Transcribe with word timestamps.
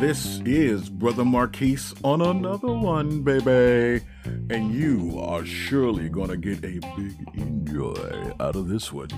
This 0.00 0.40
is 0.44 0.88
Brother 0.90 1.24
Marquis 1.24 1.92
on 2.04 2.20
another 2.20 2.72
one, 2.72 3.22
baby. 3.22 4.04
And 4.48 4.72
you 4.72 5.18
are 5.18 5.44
surely 5.44 6.08
gonna 6.08 6.36
get 6.36 6.58
a 6.58 6.78
big 6.96 7.16
enjoy 7.34 8.32
out 8.38 8.54
of 8.54 8.68
this 8.68 8.92
one. 8.92 9.08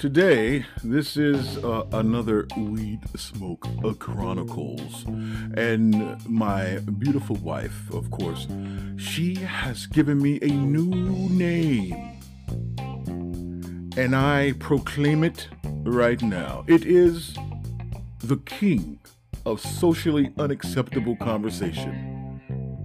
Today, 0.00 0.66
this 0.82 1.16
is 1.16 1.58
uh, 1.58 1.86
another 1.92 2.48
Weed 2.56 3.02
Smoke 3.16 3.68
uh, 3.84 3.92
Chronicles. 3.92 5.04
And 5.56 6.20
my 6.28 6.78
beautiful 6.98 7.36
wife, 7.36 7.88
of 7.92 8.10
course, 8.10 8.48
she 8.96 9.36
has 9.36 9.86
given 9.86 10.20
me 10.20 10.40
a 10.42 10.48
new 10.48 10.90
name. 11.28 12.20
And 13.96 14.16
I 14.16 14.54
proclaim 14.58 15.22
it 15.22 15.46
right 15.84 16.20
now. 16.20 16.64
It 16.66 16.84
is 16.84 17.36
the 18.18 18.38
king 18.38 18.98
of 19.46 19.60
socially 19.60 20.32
unacceptable 20.38 21.16
conversation. 21.16 22.40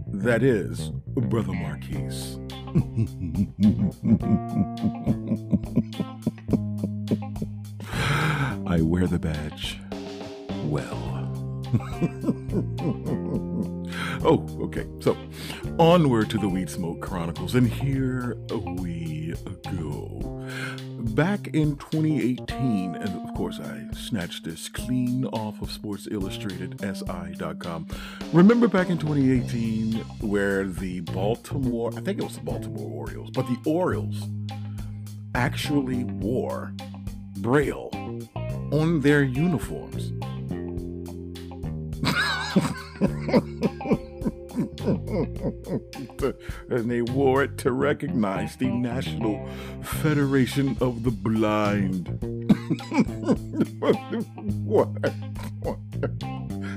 That 0.07 0.43
is 0.43 0.89
Brother 1.15 1.53
Marquis. 1.53 2.37
I 8.67 8.81
wear 8.81 9.07
the 9.07 9.19
badge 9.19 9.79
well. 10.65 10.97
oh, 14.23 14.45
okay. 14.61 14.85
So, 14.99 15.17
onward 15.77 16.29
to 16.31 16.37
the 16.37 16.47
Weed 16.47 16.69
Smoke 16.69 17.01
Chronicles, 17.01 17.55
and 17.55 17.67
here 17.67 18.35
we 18.79 19.33
go. 19.71 20.47
Back 20.99 21.47
in 21.47 21.77
2018, 21.77 22.95
and 22.95 23.29
of 23.29 23.35
course, 23.35 23.59
I 23.59 23.87
snatched 23.93 24.43
this 24.43 24.67
clean 24.67 25.25
off 25.25 25.61
of 25.61 25.71
Sports 25.71 26.07
Illustrated, 26.11 26.79
SI.com. 26.81 27.87
Remember 28.33 28.67
back 28.67 28.89
in 28.89 28.97
2018 28.97 29.95
where 30.21 30.65
the 30.65 30.99
Baltimore, 31.01 31.91
I 31.95 32.01
think 32.01 32.19
it 32.19 32.23
was 32.23 32.35
the 32.35 32.43
Baltimore 32.43 32.91
Orioles, 32.91 33.29
but 33.31 33.47
the 33.47 33.57
Orioles 33.65 34.23
actually 35.35 36.03
wore 36.03 36.73
Braille 37.37 37.89
on 38.71 39.01
their 39.01 39.23
uniforms. 39.23 40.11
and 46.69 46.89
they 46.89 47.01
wore 47.01 47.43
it 47.43 47.57
to 47.59 47.71
recognize 47.71 48.55
the 48.55 48.67
National 48.67 49.47
Federation 49.83 50.77
of 50.81 51.03
the 51.03 51.11
Blind. 51.11 52.07
what? 54.65 54.89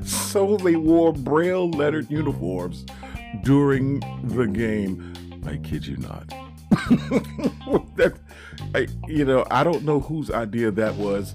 So 0.05 0.57
they 0.57 0.77
wore 0.77 1.13
braille 1.13 1.71
lettered 1.71 2.11
uniforms 2.11 2.85
during 3.43 4.01
the 4.25 4.47
game. 4.47 5.13
I 5.47 5.57
kid 5.57 5.87
you 5.87 5.97
not. 5.99 6.29
that, 7.97 8.15
I, 8.75 8.87
you 9.07 9.25
know, 9.25 9.45
I 9.51 9.65
don't 9.65 9.85
know 9.85 10.01
whose 10.01 10.31
idea 10.31 10.71
that 10.71 10.95
was, 10.95 11.35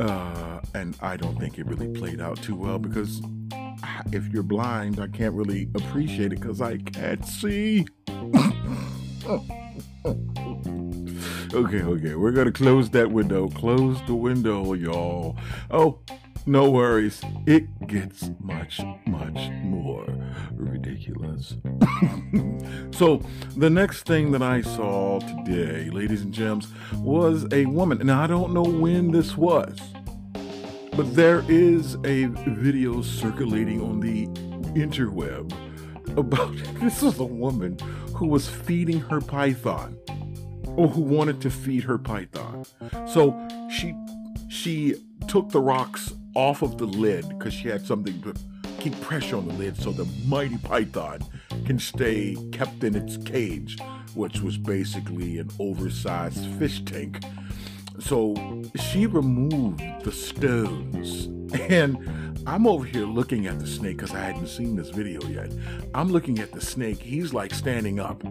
uh, 0.00 0.60
and 0.74 0.96
I 1.00 1.16
don't 1.16 1.38
think 1.38 1.58
it 1.58 1.66
really 1.66 1.88
played 1.88 2.20
out 2.20 2.40
too 2.42 2.54
well 2.54 2.78
because 2.78 3.20
if 4.12 4.28
you're 4.28 4.42
blind, 4.42 5.00
I 5.00 5.08
can't 5.08 5.34
really 5.34 5.68
appreciate 5.74 6.32
it 6.32 6.40
because 6.40 6.60
I 6.60 6.78
can't 6.78 7.24
see. 7.24 7.86
okay, 11.54 11.82
okay, 11.82 12.14
we're 12.14 12.32
gonna 12.32 12.52
close 12.52 12.90
that 12.90 13.10
window. 13.10 13.48
Close 13.48 14.00
the 14.06 14.14
window, 14.14 14.72
y'all. 14.74 15.36
Oh, 15.70 16.00
no 16.46 16.70
worries. 16.70 17.20
It 17.46 17.86
gets 17.86 18.30
much, 18.40 18.80
much 19.06 19.50
more 19.62 20.06
ridiculous. 20.54 21.56
so, 22.90 23.20
the 23.56 23.68
next 23.68 24.06
thing 24.06 24.32
that 24.32 24.40
I 24.40 24.62
saw 24.62 25.20
today, 25.20 25.90
ladies 25.90 26.22
and 26.22 26.32
gents, 26.32 26.68
was 26.94 27.46
a 27.52 27.66
woman. 27.66 27.98
Now, 28.06 28.22
I 28.22 28.26
don't 28.26 28.54
know 28.54 28.62
when 28.62 29.10
this 29.10 29.36
was. 29.36 29.78
But 30.98 31.14
there 31.14 31.44
is 31.46 31.94
a 32.04 32.24
video 32.24 33.02
circulating 33.02 33.80
on 33.80 34.00
the 34.00 34.26
interweb 34.74 35.48
about 36.18 36.56
this 36.80 37.04
is 37.04 37.20
a 37.20 37.24
woman 37.24 37.78
who 38.16 38.26
was 38.26 38.48
feeding 38.48 38.98
her 39.02 39.20
python 39.20 39.96
or 40.66 40.88
who 40.88 41.00
wanted 41.02 41.40
to 41.42 41.50
feed 41.50 41.84
her 41.84 41.98
python. 41.98 42.64
So 43.06 43.32
she 43.70 43.94
she 44.48 44.96
took 45.28 45.50
the 45.50 45.60
rocks 45.60 46.14
off 46.34 46.62
of 46.62 46.78
the 46.78 46.86
lid 46.86 47.28
because 47.28 47.54
she 47.54 47.68
had 47.68 47.86
something 47.86 48.20
to 48.22 48.34
keep 48.80 49.00
pressure 49.00 49.36
on 49.36 49.46
the 49.46 49.54
lid 49.54 49.76
so 49.76 49.92
the 49.92 50.08
mighty 50.26 50.58
python 50.58 51.20
can 51.64 51.78
stay 51.78 52.36
kept 52.50 52.82
in 52.82 52.96
its 52.96 53.16
cage, 53.18 53.78
which 54.16 54.40
was 54.40 54.58
basically 54.58 55.38
an 55.38 55.48
oversized 55.60 56.44
fish 56.58 56.84
tank 56.84 57.20
so 58.00 58.34
she 58.76 59.06
removed 59.06 59.80
the 60.04 60.12
stones. 60.12 61.26
And 61.70 61.98
I'm 62.46 62.66
over 62.66 62.84
here 62.84 63.04
looking 63.04 63.46
at 63.46 63.58
the 63.58 63.66
snake 63.66 63.96
because 63.96 64.14
I 64.14 64.20
hadn't 64.20 64.48
seen 64.48 64.76
this 64.76 64.90
video 64.90 65.22
yet. 65.28 65.52
I'm 65.94 66.10
looking 66.10 66.38
at 66.38 66.52
the 66.52 66.60
snake. 66.60 67.00
He's 67.00 67.34
like 67.34 67.52
standing 67.52 68.00
up. 68.00 68.22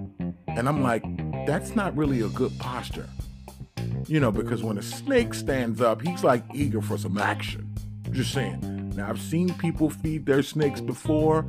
And 0.47 0.67
I'm 0.67 0.81
like, 0.81 1.03
that's 1.45 1.75
not 1.75 1.95
really 1.95 2.21
a 2.21 2.29
good 2.29 2.57
posture. 2.59 3.07
You 4.07 4.19
know, 4.19 4.31
because 4.31 4.63
when 4.63 4.77
a 4.77 4.81
snake 4.81 5.33
stands 5.33 5.81
up, 5.81 6.01
he's 6.01 6.23
like 6.23 6.43
eager 6.53 6.81
for 6.81 6.97
some 6.97 7.17
action. 7.17 7.73
Just 8.11 8.33
saying. 8.33 8.93
Now, 8.95 9.09
I've 9.09 9.21
seen 9.21 9.53
people 9.55 9.89
feed 9.89 10.25
their 10.25 10.41
snakes 10.41 10.81
before, 10.81 11.45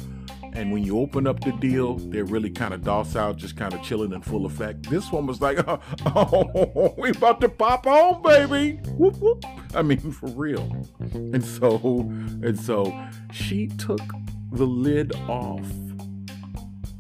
and 0.59 0.73
when 0.73 0.83
you 0.83 0.99
open 0.99 1.29
up 1.29 1.39
the 1.39 1.53
deal, 1.53 1.95
they're 1.95 2.25
really 2.25 2.51
kind 2.51 2.75
of 2.75 2.83
docile, 2.83 3.33
just 3.33 3.57
kind 3.57 3.73
of 3.73 3.81
chilling 3.81 4.13
in 4.13 4.21
full 4.21 4.45
effect. 4.45 4.91
This 4.91 5.13
one 5.13 5.25
was 5.25 5.41
like, 5.41 5.61
oh, 6.07 6.97
we 6.99 7.11
about 7.11 7.41
to 7.43 7.49
pop 7.49 7.87
on, 7.87 8.23
baby. 8.23 8.81
Whoop, 8.97 9.19
whoop. 9.19 9.45
I 9.73 9.83
mean, 9.83 9.99
for 10.13 10.27
real. 10.31 10.85
And 11.13 11.45
so, 11.45 12.01
and 12.43 12.59
so 12.59 12.93
she 13.31 13.69
took 13.69 14.01
the 14.51 14.65
lid 14.65 15.15
off 15.29 15.71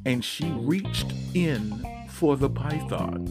and 0.06 0.24
she 0.24 0.48
reached 0.52 1.12
in 1.34 1.84
for 2.10 2.36
the 2.36 2.48
python. 2.48 3.24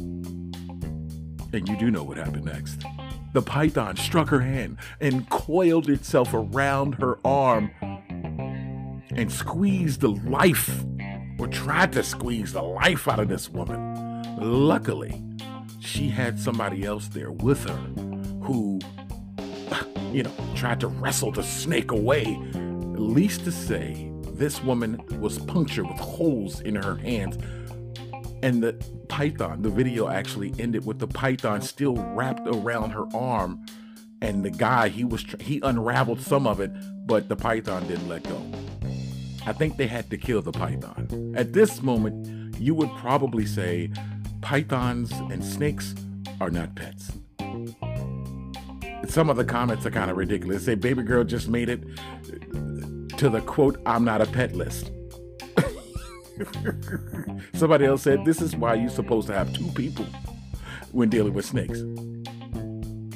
And 1.53 1.69
you 1.69 1.77
do 1.77 1.89
know 1.89 2.03
what 2.03 2.17
happened 2.17 2.43
next. 2.43 2.83
The 3.31 3.41
python 3.41 3.95
struck 3.95 4.27
her 4.27 4.41
hand 4.41 4.77
and 4.99 5.29
coiled 5.29 5.89
itself 5.89 6.33
around 6.33 6.95
her 6.95 7.17
arm 7.23 7.71
and 9.15 9.31
squeezed 9.31 10.01
the 10.01 10.09
life, 10.09 10.83
or 11.39 11.47
tried 11.47 11.93
to 11.93 12.03
squeeze 12.03 12.53
the 12.53 12.61
life 12.61 13.07
out 13.07 13.19
of 13.19 13.27
this 13.27 13.49
woman. 13.49 14.23
Luckily, 14.39 15.23
she 15.79 16.09
had 16.09 16.39
somebody 16.39 16.83
else 16.83 17.07
there 17.07 17.31
with 17.31 17.63
her 17.67 17.77
who, 18.43 18.79
you 20.11 20.23
know, 20.23 20.33
tried 20.55 20.79
to 20.81 20.87
wrestle 20.87 21.31
the 21.31 21.43
snake 21.43 21.91
away. 21.91 22.23
At 22.53 23.01
least 23.01 23.43
to 23.45 23.51
say, 23.51 24.11
this 24.33 24.61
woman 24.63 25.01
was 25.19 25.39
punctured 25.39 25.87
with 25.87 25.99
holes 25.99 26.61
in 26.61 26.75
her 26.75 26.95
hands. 26.95 27.37
And 28.43 28.61
the 28.61 28.73
python, 29.09 29.63
the 29.63 29.69
video 29.69 30.09
actually 30.09 30.53
ended 30.59 30.85
with 30.85 30.99
the 30.99 31.07
python 31.07 31.61
still 31.61 31.95
wrapped 31.95 32.47
around 32.47 32.91
her 32.91 33.05
arm. 33.15 33.65
And 34.21 34.43
the 34.43 34.51
guy, 34.51 34.89
he 34.89 35.03
was 35.03 35.25
he 35.39 35.59
unraveled 35.63 36.21
some 36.21 36.47
of 36.47 36.59
it, 36.59 36.71
but 37.07 37.29
the 37.29 37.35
python 37.35 37.87
didn't 37.87 38.07
let 38.07 38.23
go. 38.23 38.41
I 39.47 39.53
think 39.53 39.77
they 39.77 39.87
had 39.87 40.09
to 40.09 40.17
kill 40.17 40.41
the 40.41 40.51
python. 40.51 41.33
At 41.37 41.53
this 41.53 41.81
moment, 41.81 42.59
you 42.59 42.75
would 42.75 42.89
probably 42.97 43.45
say 43.45 43.89
pythons 44.41 45.09
and 45.31 45.41
snakes 45.41 45.95
are 46.41 46.49
not 46.49 46.75
pets. 46.75 47.13
Some 49.07 49.29
of 49.29 49.37
the 49.37 49.45
comments 49.45 49.85
are 49.85 49.91
kind 49.91 50.11
of 50.11 50.17
ridiculous. 50.17 50.65
They 50.65 50.73
say 50.73 50.75
baby 50.75 51.01
girl 51.01 51.23
just 51.23 51.47
made 51.47 51.69
it 51.69 51.81
to 53.17 53.29
the 53.29 53.41
quote, 53.45 53.79
I'm 53.85 54.03
not 54.03 54.19
a 54.19 54.25
pet 54.25 54.53
list. 54.53 54.91
Somebody 57.53 57.85
else 57.85 58.01
said 58.01 58.25
this 58.25 58.41
is 58.41 58.53
why 58.53 58.73
you're 58.73 58.89
supposed 58.89 59.27
to 59.27 59.33
have 59.33 59.53
two 59.53 59.71
people 59.71 60.05
when 60.91 61.07
dealing 61.07 61.33
with 61.33 61.45
snakes. 61.45 61.79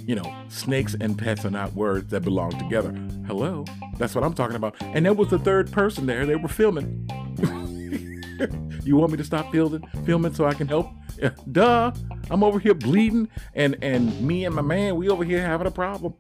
You 0.08 0.16
know, 0.16 0.34
snakes 0.48 0.96
and 1.02 1.18
pets 1.18 1.44
are 1.44 1.52
not 1.52 1.74
words 1.74 2.10
that 2.12 2.22
belong 2.22 2.52
together. 2.58 2.94
Hello? 3.28 3.66
That's 4.02 4.16
what 4.16 4.24
I'm 4.24 4.34
talking 4.34 4.56
about. 4.56 4.76
And 4.82 5.06
there 5.06 5.14
was 5.14 5.30
the 5.30 5.38
third 5.38 5.72
person 5.72 6.08
there. 6.08 6.26
They 6.26 6.36
were 6.36 6.48
filming. 6.48 7.08
you 8.84 8.98
want 8.98 9.12
me 9.12 9.18
to 9.18 9.24
stop 9.24 9.52
filming, 9.52 9.88
filming 10.08 10.34
so 10.34 10.46
I 10.46 10.56
can 10.56 10.68
help? 10.68 10.88
Duh. 11.52 11.92
I'm 12.32 12.44
over 12.44 12.58
here 12.58 12.74
bleeding, 12.74 13.28
and 13.54 13.78
and 13.84 14.20
me 14.20 14.46
and 14.46 14.56
my 14.56 14.64
man, 14.64 14.96
we 14.96 15.08
over 15.08 15.24
here 15.24 15.46
having 15.46 15.68
a 15.68 15.72
problem. 15.72 16.16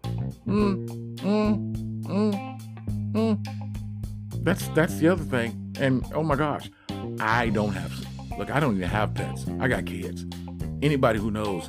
Mm, 0.46 1.16
mm, 1.22 2.04
mm, 2.04 3.14
mm. 3.14 4.44
That's 4.44 4.68
that's 4.70 5.00
the 5.00 5.08
other 5.08 5.24
thing. 5.24 5.74
And 5.80 6.06
oh 6.14 6.22
my 6.22 6.36
gosh, 6.36 6.70
I 7.20 7.50
don't 7.50 7.72
have. 7.72 7.92
Look, 8.38 8.52
I 8.52 8.60
don't 8.60 8.76
even 8.78 8.90
have 8.90 9.16
pets. 9.16 9.48
I 9.60 9.68
got 9.68 9.88
kids. 9.88 10.24
Anybody 10.84 11.18
who 11.18 11.32
knows, 11.32 11.68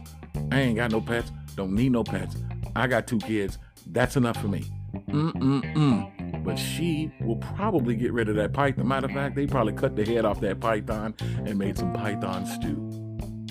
I 0.50 0.61
ain't 0.61 0.76
got 0.76 0.91
no 0.91 1.00
pets. 1.00 1.32
Don't 1.56 1.73
need 1.73 1.93
no 1.93 2.05
pets. 2.05 2.37
I 2.76 2.87
got 2.87 3.06
two 3.06 3.19
kids. 3.19 3.56
That's 3.87 4.17
enough 4.17 4.37
for 4.38 4.49
me. 4.49 4.65
Mm-mm-mm. 4.93 6.44
but 6.44 6.59
she 6.59 7.11
will 7.21 7.37
probably 7.37 7.97
get 7.97 8.12
rid 8.12 8.29
of 8.29 8.37
that 8.37 8.53
python. 8.53 8.89
Matter 8.89 9.06
of 9.06 9.12
fact, 9.12 9.37
they 9.37 9.47
probably 9.47 9.73
cut 9.73 9.97
the 9.97 10.05
head 10.05 10.25
off 10.25 10.41
that 10.41 10.61
python 10.61 11.15
and 11.21 11.59
made 11.59 11.79
some 11.79 11.93
python 11.93 12.47
stew. 12.47 12.77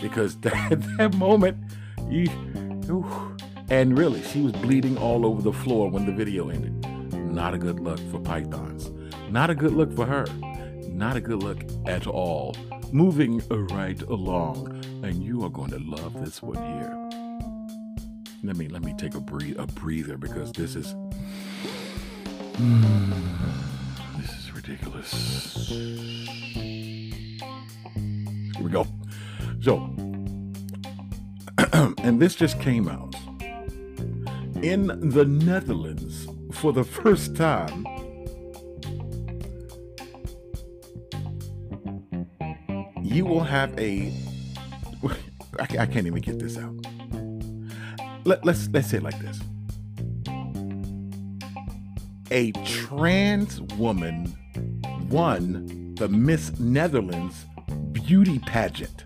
Because 0.01 0.37
that, 0.41 0.83
that 0.97 1.15
moment, 1.15 1.57
you, 2.09 2.27
and 3.69 3.97
really, 3.97 4.21
she 4.23 4.41
was 4.41 4.51
bleeding 4.53 4.97
all 4.97 5.25
over 5.25 5.41
the 5.41 5.53
floor 5.53 5.89
when 5.89 6.05
the 6.05 6.11
video 6.11 6.49
ended. 6.49 6.73
Not 7.13 7.53
a 7.53 7.57
good 7.57 7.79
look 7.79 7.99
for 8.11 8.19
pythons. 8.19 8.91
Not 9.29 9.49
a 9.49 9.55
good 9.55 9.73
look 9.73 9.95
for 9.95 10.05
her. 10.05 10.25
Not 10.89 11.15
a 11.15 11.21
good 11.21 11.41
look 11.41 11.63
at 11.87 12.05
all. 12.05 12.55
Moving 12.91 13.41
right 13.49 14.01
along, 14.01 14.83
and 15.03 15.23
you 15.23 15.43
are 15.45 15.49
going 15.49 15.71
to 15.71 15.79
love 15.79 16.19
this 16.23 16.41
one 16.41 16.57
here. 16.57 16.97
Let 18.43 18.57
me 18.57 18.67
let 18.67 18.81
me 18.81 18.93
take 18.97 19.15
a 19.15 19.21
breathe 19.21 19.57
a 19.59 19.67
breather 19.67 20.17
because 20.17 20.51
this 20.51 20.75
is 20.75 20.95
mm, 22.61 23.13
this 24.17 24.29
is 24.37 24.53
ridiculous. 24.53 25.11
Here 25.67 26.27
we 28.61 28.69
go. 28.69 28.85
So, 29.61 29.77
and 32.03 32.21
this 32.21 32.35
just 32.35 32.59
came 32.59 32.87
out 32.87 33.15
in 34.61 35.09
the 35.09 35.25
Netherlands 35.25 36.27
for 36.51 36.71
the 36.71 36.83
first 36.83 37.35
time. 37.35 37.87
You 43.01 43.25
will 43.25 43.43
have 43.43 43.75
a. 43.79 44.13
I 45.59 45.85
can't 45.85 46.07
even 46.07 46.21
get 46.21 46.39
this 46.39 46.57
out 46.57 46.73
let, 48.25 48.45
let's 48.45 48.67
let's 48.69 48.87
say 48.87 48.97
it 48.97 49.03
like 49.03 49.19
this. 49.19 49.39
A 52.31 52.53
trans 52.63 53.59
woman 53.75 54.33
won 55.09 55.93
the 55.95 56.07
Miss 56.07 56.57
Netherlands 56.61 57.45
beauty 57.91 58.39
pageant. 58.39 59.03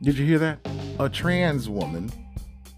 Did 0.00 0.16
you 0.16 0.24
hear 0.24 0.38
that? 0.38 0.66
A 0.98 1.10
trans 1.10 1.68
woman 1.68 2.10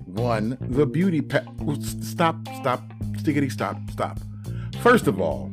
won 0.04 0.58
the 0.60 0.84
beauty 0.84 1.20
pageant. 1.20 2.04
Stop, 2.04 2.36
stop, 2.60 2.82
stickity, 3.18 3.52
stop, 3.52 3.76
stop. 3.92 4.18
First 4.82 5.06
of 5.06 5.20
all, 5.20 5.48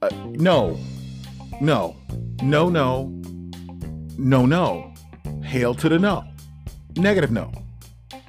uh, 0.00 0.10
no, 0.26 0.78
no, 1.60 1.96
no, 2.40 2.68
no, 2.68 3.12
no, 4.16 4.46
no. 4.46 4.94
Hail 5.42 5.74
to 5.74 5.88
the 5.88 5.98
no. 5.98 6.22
Negative 6.96 7.32
no. 7.32 7.50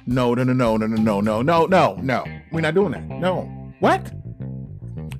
No, 0.04 0.34
no, 0.34 0.42
no, 0.42 0.52
no, 0.52 0.76
no, 0.76 0.86
no, 0.88 1.20
no, 1.20 1.42
no, 1.42 1.66
no, 1.66 1.94
no. 1.94 2.39
We're 2.52 2.60
not 2.60 2.74
doing 2.74 2.92
that. 2.92 3.06
No. 3.08 3.42
What? 3.80 4.12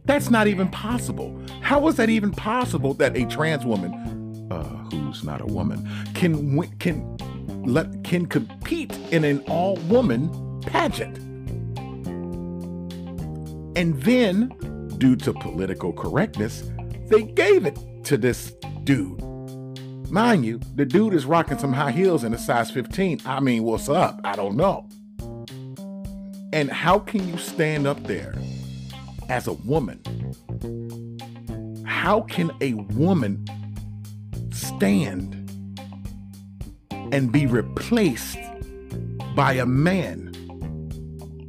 That's 0.05 0.31
not 0.31 0.47
even 0.49 0.69
possible. 0.69 1.41
How 1.61 1.87
is 1.89 1.97
that 1.97 2.11
even 2.11 2.33
possible 2.33 2.95
that 2.95 3.17
a 3.17 3.25
trans 3.27 3.65
woman, 3.65 4.49
uh, 4.51 4.65
who's 4.91 5.23
not 5.23 5.41
a 5.41 5.47
woman, 5.47 5.89
can 6.15 6.61
can 6.79 7.17
let 7.65 8.03
can 8.03 8.27
compete 8.27 8.97
in 9.13 9.25
an 9.25 9.41
all 9.49 9.77
woman 9.89 10.29
pageant? 10.63 11.19
And 13.77 14.03
then, 14.03 14.49
due 14.99 15.15
to 15.17 15.33
political 15.33 15.93
correctness, 15.93 16.65
they 17.07 17.23
gave 17.23 17.65
it 17.65 17.79
to 18.05 18.17
this 18.17 18.53
dude. 18.83 19.23
Mind 20.11 20.45
you, 20.45 20.61
the 20.75 20.85
dude 20.85 21.15
is 21.15 21.25
rocking 21.25 21.59
some 21.59 21.73
high 21.73 21.93
heels 21.93 22.25
in 22.25 22.35
a 22.35 22.39
size 22.39 22.71
15. 22.73 23.21
I 23.25 23.39
mean, 23.39 23.63
what's 23.63 23.89
up? 23.89 24.21
I 24.25 24.35
don't 24.35 24.57
know. 24.57 24.89
And 26.53 26.69
how 26.71 26.99
can 26.99 27.29
you 27.29 27.39
stand 27.39 27.87
up 27.87 28.03
there 28.05 28.35
as 29.29 29.47
a 29.47 29.53
woman? 29.53 30.01
How 31.87 32.23
can 32.23 32.51
a 32.61 32.75
woman 32.75 33.45
stand 34.53 35.37
and 37.13 37.31
be 37.31 37.47
replaced 37.47 38.39
by 39.37 39.55
a 39.55 39.67
man? 39.67 40.35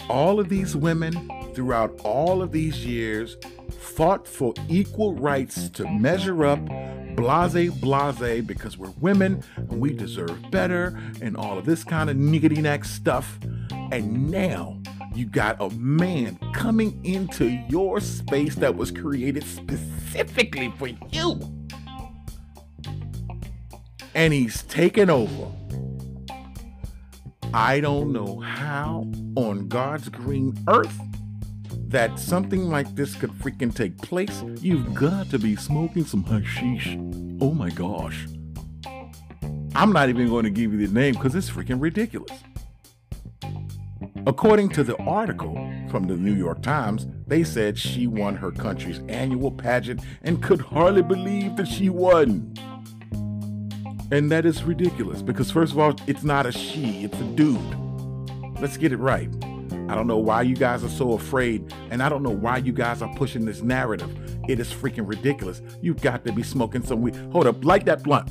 All 0.07 0.39
of 0.39 0.49
these 0.49 0.75
women 0.75 1.13
throughout 1.55 1.99
all 2.03 2.43
of 2.43 2.51
these 2.51 2.85
years 2.85 3.37
fought 3.79 4.27
for 4.27 4.53
equal 4.69 5.15
rights 5.15 5.67
to 5.69 5.89
measure 5.89 6.45
up 6.45 6.59
blase 7.15 7.71
blase 7.71 8.41
because 8.45 8.77
we're 8.77 8.93
women 8.99 9.43
and 9.57 9.79
we 9.79 9.93
deserve 9.93 10.51
better 10.51 10.97
and 11.21 11.35
all 11.35 11.57
of 11.57 11.65
this 11.65 11.83
kind 11.83 12.09
of 12.09 12.17
niggity 12.17 12.61
neck 12.61 12.85
stuff. 12.85 13.39
And 13.91 14.31
now 14.31 14.79
you 15.13 15.25
got 15.25 15.61
a 15.61 15.69
man 15.71 16.37
coming 16.53 16.99
into 17.03 17.49
your 17.69 17.99
space 17.99 18.55
that 18.55 18.75
was 18.75 18.91
created 18.91 19.43
specifically 19.43 20.73
for 20.77 20.87
you. 21.11 21.39
And 24.13 24.33
he's 24.33 24.63
taken 24.63 25.09
over. 25.09 25.51
I 27.53 27.81
don't 27.81 28.13
know 28.13 28.39
how 28.39 29.11
on 29.35 29.67
God's 29.67 30.09
green 30.09 30.57
earth 30.69 30.97
that 31.89 32.17
something 32.17 32.69
like 32.69 32.95
this 32.95 33.15
could 33.15 33.31
freaking 33.31 33.75
take 33.75 33.97
place, 33.97 34.43
you've 34.61 34.93
got 34.93 35.29
to 35.29 35.37
be 35.37 35.57
smoking 35.57 36.05
some 36.05 36.23
hashish. 36.23 36.97
Oh 37.41 37.53
my 37.53 37.69
gosh. 37.69 38.27
I'm 39.75 39.91
not 39.91 40.09
even 40.09 40.29
going 40.29 40.45
to 40.45 40.49
give 40.49 40.73
you 40.73 40.87
the 40.87 40.93
name 40.93 41.13
because 41.15 41.35
it's 41.35 41.49
freaking 41.49 41.81
ridiculous. 41.81 42.31
According 44.27 44.69
to 44.69 44.83
the 44.83 44.95
article 44.97 45.55
from 45.89 46.05
the 46.05 46.15
New 46.15 46.35
York 46.35 46.61
Times, 46.61 47.07
they 47.25 47.43
said 47.43 47.77
she 47.77 48.05
won 48.05 48.35
her 48.35 48.51
country's 48.51 48.99
annual 49.09 49.51
pageant 49.51 50.01
and 50.21 50.43
could 50.43 50.61
hardly 50.61 51.01
believe 51.01 51.55
that 51.55 51.67
she 51.67 51.89
won. 51.89 52.53
And 54.11 54.31
that 54.31 54.45
is 54.45 54.63
ridiculous 54.63 55.23
because, 55.23 55.49
first 55.49 55.73
of 55.73 55.79
all, 55.79 55.95
it's 56.05 56.23
not 56.23 56.45
a 56.45 56.51
she, 56.51 57.03
it's 57.03 57.19
a 57.19 57.23
dude. 57.23 57.59
Let's 58.59 58.77
get 58.77 58.91
it 58.91 58.97
right. 58.97 59.29
I 59.89 59.95
don't 59.95 60.07
know 60.07 60.19
why 60.19 60.43
you 60.43 60.55
guys 60.55 60.83
are 60.83 60.89
so 60.89 61.13
afraid, 61.13 61.73
and 61.89 62.03
I 62.03 62.07
don't 62.07 62.21
know 62.21 62.29
why 62.29 62.57
you 62.57 62.73
guys 62.73 63.01
are 63.01 63.13
pushing 63.15 63.45
this 63.45 63.63
narrative. 63.63 64.15
It 64.47 64.59
is 64.59 64.71
freaking 64.71 65.07
ridiculous. 65.07 65.61
You've 65.81 66.01
got 66.01 66.25
to 66.25 66.31
be 66.31 66.43
smoking 66.43 66.83
some 66.83 67.01
weed. 67.01 67.15
Hold 67.31 67.47
up, 67.47 67.65
light 67.65 67.85
that 67.85 68.03
blunt. 68.03 68.29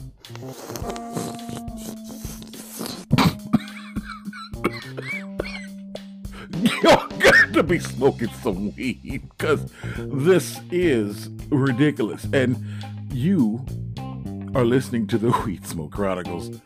You 6.60 6.82
got 6.82 7.52
to 7.54 7.62
be 7.62 7.78
smoking 7.78 8.28
some 8.42 8.74
weed 8.74 9.22
because 9.38 9.72
this 9.96 10.60
is 10.70 11.30
ridiculous. 11.48 12.26
And 12.32 12.62
you 13.12 13.64
are 14.54 14.64
listening 14.64 15.06
to 15.08 15.18
the 15.18 15.30
Weed 15.46 15.66
Smoke 15.66 15.92
Chronicles 15.92 16.60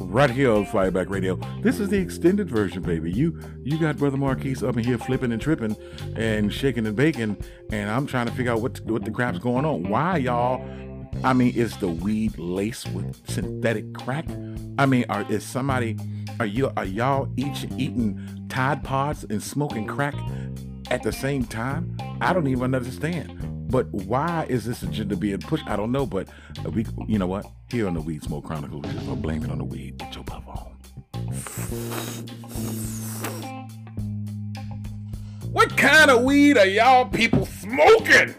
right 0.00 0.30
here 0.30 0.52
on 0.52 0.66
Fireback 0.66 1.08
Radio. 1.08 1.36
This 1.62 1.80
is 1.80 1.88
the 1.88 1.98
extended 1.98 2.50
version, 2.50 2.82
baby. 2.82 3.10
You 3.10 3.40
you 3.62 3.78
got 3.78 3.96
Brother 3.96 4.16
Marquis 4.16 4.56
up 4.66 4.76
in 4.76 4.84
here 4.84 4.98
flipping 4.98 5.32
and 5.32 5.40
tripping 5.40 5.76
and 6.16 6.52
shaking 6.52 6.86
and 6.86 6.96
baking, 6.96 7.36
and 7.70 7.90
I'm 7.90 8.06
trying 8.06 8.26
to 8.26 8.32
figure 8.32 8.52
out 8.52 8.60
what 8.60 8.80
what 8.82 9.04
the 9.04 9.10
crap's 9.10 9.38
going 9.38 9.64
on. 9.64 9.88
Why 9.88 10.18
y'all? 10.18 10.62
I 11.24 11.32
mean, 11.32 11.54
is 11.54 11.76
the 11.78 11.88
weed 11.88 12.38
laced 12.38 12.90
with 12.92 13.20
synthetic 13.28 13.92
crack? 13.94 14.26
I 14.78 14.86
mean, 14.86 15.04
are 15.08 15.24
is 15.30 15.42
somebody 15.44 15.96
are 16.40 16.46
you 16.46 16.70
are 16.76 16.84
y'all 16.84 17.28
each 17.36 17.66
eating 17.76 18.46
Tide 18.48 18.84
Pods 18.84 19.24
and 19.24 19.42
smoking 19.42 19.86
crack 19.86 20.14
at 20.90 21.02
the 21.02 21.12
same 21.12 21.44
time? 21.44 21.96
I 22.20 22.32
don't 22.32 22.46
even 22.46 22.74
understand. 22.74 23.70
But 23.70 23.86
why 23.92 24.46
is 24.48 24.64
this 24.64 24.82
agenda 24.82 25.16
being 25.16 25.38
pushed? 25.38 25.66
I 25.66 25.76
don't 25.76 25.92
know. 25.92 26.06
But 26.06 26.28
we, 26.72 26.86
you 27.06 27.18
know 27.18 27.26
what? 27.26 27.46
Here 27.70 27.86
on 27.86 27.94
the 27.94 28.00
Weed 28.00 28.22
Smoke 28.22 28.44
Chronicles, 28.44 28.84
just 28.86 29.04
gonna 29.06 29.16
blame 29.16 29.44
it 29.44 29.50
on 29.50 29.58
the 29.58 29.64
weed. 29.64 29.98
Get 29.98 30.14
your 30.14 30.24
puff 30.24 30.44
on. 30.48 30.74
What 35.52 35.76
kind 35.76 36.10
of 36.10 36.22
weed 36.22 36.56
are 36.56 36.66
y'all 36.66 37.06
people 37.06 37.46
smoking? 37.46 38.34